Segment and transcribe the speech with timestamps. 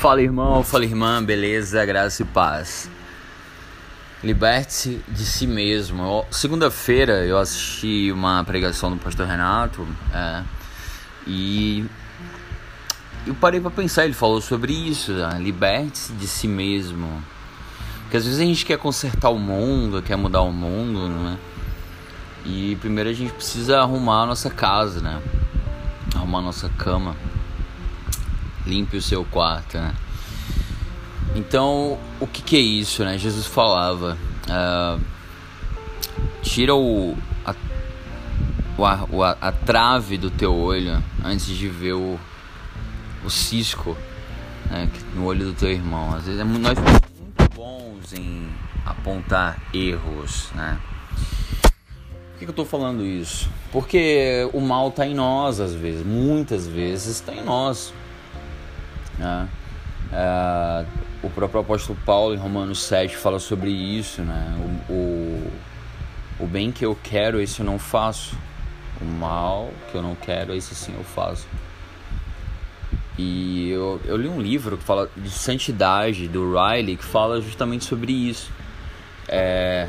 [0.00, 2.90] Fala irmão, fala irmã, beleza, graça e paz.
[4.24, 6.24] Liberte-se de si mesmo.
[6.30, 10.42] Segunda-feira eu assisti uma pregação do pastor Renato é,
[11.26, 11.84] e
[13.26, 14.06] eu parei para pensar.
[14.06, 15.38] Ele falou sobre isso: né?
[15.38, 17.22] liberte-se de si mesmo.
[18.04, 21.38] Porque às vezes a gente quer consertar o mundo, quer mudar o mundo, né?
[22.46, 25.20] E primeiro a gente precisa arrumar a nossa casa, né?
[26.16, 27.14] Arrumar a nossa cama.
[28.66, 29.94] Limpe o seu quarto, né?
[31.34, 33.16] Então, o que, que é isso, né?
[33.16, 34.18] Jesus falava:
[34.48, 35.00] uh,
[36.42, 37.16] tira o
[38.84, 42.18] a, o, a, a, trave do teu olho antes de ver o,
[43.24, 43.96] o cisco
[44.70, 46.14] né, no olho do teu irmão.
[46.14, 48.48] Às vezes nós somos muito bons em
[48.84, 50.80] apontar erros, né?
[51.62, 53.50] Por que, que eu estou falando isso?
[53.70, 57.92] Porque o mal está em nós, às vezes, muitas vezes está em nós.
[59.20, 59.48] Né?
[60.12, 60.84] É,
[61.22, 64.22] o próprio apóstolo Paulo, em Romanos 7, fala sobre isso.
[64.22, 64.56] Né?
[64.88, 65.52] O, o,
[66.40, 68.36] o bem que eu quero, esse eu não faço.
[69.00, 71.46] O mal que eu não quero, esse sim eu faço.
[73.18, 77.84] E eu, eu li um livro que fala de santidade, do Riley, que fala justamente
[77.84, 78.50] sobre isso.
[79.28, 79.88] É,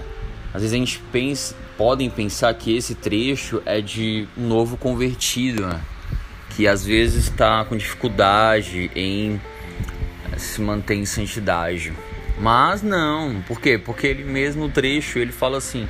[0.53, 5.65] às vezes a gente pensa, podem pensar que esse trecho é de um novo convertido,
[5.65, 5.81] né?
[6.55, 9.39] Que às vezes está com dificuldade em
[10.37, 11.93] se manter em santidade.
[12.39, 13.77] Mas não, por quê?
[13.77, 15.87] Porque ele mesmo trecho ele fala assim: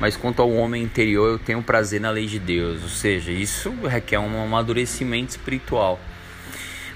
[0.00, 2.82] "Mas quanto ao homem interior, eu tenho prazer na lei de Deus".
[2.82, 6.00] Ou seja, isso requer um amadurecimento espiritual.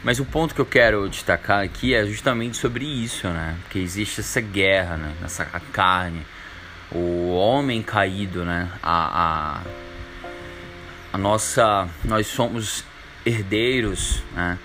[0.03, 3.56] Mas o ponto que eu quero destacar aqui é justamente sobre isso, né?
[3.70, 5.12] Que existe essa guerra, né?
[5.25, 6.22] Essa carne,
[6.92, 8.70] o homem caído, né?
[8.83, 10.27] A, a,
[11.12, 12.84] a nossa, nós somos
[13.27, 14.56] herdeiros, né?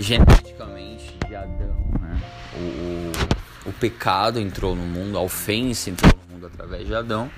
[0.00, 2.20] Geneticamente de Adão, né?
[2.54, 7.30] O, o, o pecado entrou no mundo, a ofensa entrou no mundo através de Adão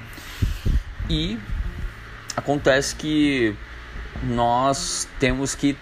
[1.10, 1.38] e
[2.34, 3.54] acontece que
[4.22, 5.76] nós temos que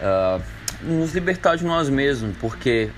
[0.00, 0.42] uh,
[0.82, 2.90] nos libertar de nós mesmos, porque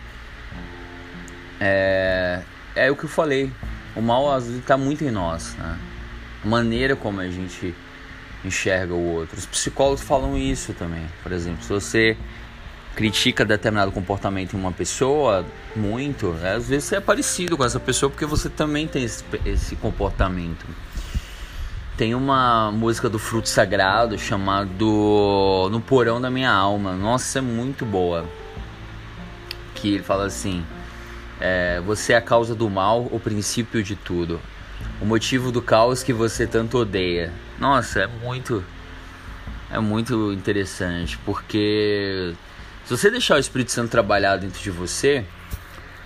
[1.59, 2.43] é,
[2.75, 3.51] é o que eu falei,
[3.95, 5.79] o mal está muito em nós, né?
[6.45, 7.75] A maneira como a gente
[8.47, 9.39] enxerga o outro.
[9.39, 11.05] Os psicólogos falam isso também.
[11.23, 12.17] Por exemplo, se você
[12.95, 17.79] critica determinado comportamento em uma pessoa muito, né, às vezes você é parecido com essa
[17.79, 20.67] pessoa porque você também tem esse, esse comportamento.
[21.97, 26.95] Tem uma música do Fruto Sagrado chamado No Porão da Minha Alma.
[26.95, 28.27] Nossa, é muito boa.
[29.75, 30.63] Que ele fala assim:
[31.41, 34.39] é, Você é a causa do mal, o princípio de tudo
[35.01, 37.33] o motivo do caos que você tanto odeia.
[37.59, 38.65] Nossa, é muito
[39.71, 42.35] é muito interessante, porque
[42.85, 45.25] se você deixar o Espírito Santo trabalhar dentro de você,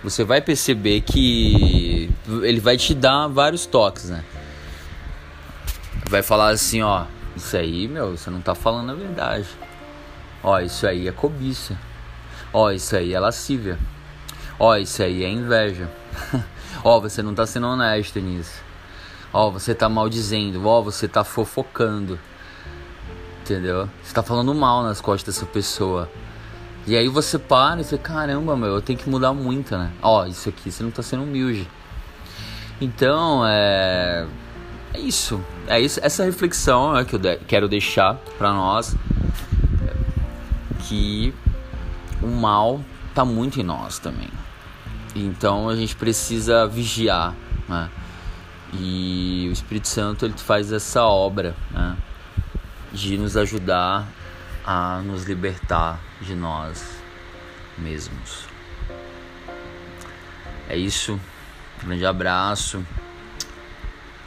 [0.03, 2.09] você vai perceber que
[2.41, 4.23] ele vai te dar vários toques, né?
[6.09, 7.05] Vai falar assim, ó,
[7.35, 9.47] isso aí, meu, você não tá falando a verdade.
[10.43, 11.77] Ó, isso aí é cobiça.
[12.51, 13.77] Ó, isso aí é lascívia.
[14.59, 15.89] Ó, isso aí é inveja.
[16.83, 18.61] ó, você não tá sendo honesto nisso.
[19.33, 22.19] Ó, você tá maldizendo, ó, você tá fofocando.
[23.41, 23.89] Entendeu?
[24.03, 26.09] Você tá falando mal nas costas dessa pessoa.
[26.85, 29.91] E aí você para e você, caramba, meu, eu tenho que mudar muito, né?
[30.01, 31.67] Ó, isso aqui você não tá sendo humilde.
[32.79, 34.25] Então, é.
[34.93, 35.41] É isso.
[35.67, 35.99] É isso.
[36.03, 37.37] Essa reflexão é que eu de...
[37.47, 38.95] quero deixar para nós.
[40.79, 41.33] Que
[42.21, 42.81] o mal
[43.13, 44.29] tá muito em nós também.
[45.15, 47.35] Então a gente precisa vigiar,
[47.67, 47.89] né?
[48.73, 51.97] E o Espírito Santo ele faz essa obra né,
[52.93, 54.07] de nos ajudar
[54.65, 57.01] a nos libertar de nós
[57.77, 58.45] mesmos.
[60.69, 61.19] É isso.
[61.83, 62.85] Um grande abraço.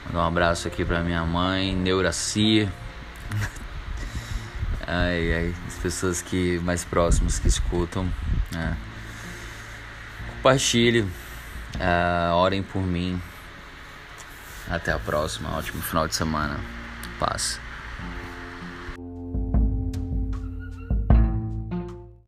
[0.06, 2.71] Mandar um abraço aqui para minha mãe, Neuracia.
[4.87, 8.06] ai, ai, as pessoas que mais próximas que escutam.
[8.53, 8.76] Né?
[10.44, 13.19] Compartilhe, uh, orem por mim.
[14.69, 15.56] Até a próxima.
[15.56, 16.61] Ótimo final de semana.
[17.19, 17.58] Paz.